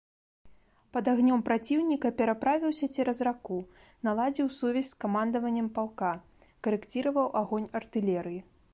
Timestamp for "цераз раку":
2.97-3.59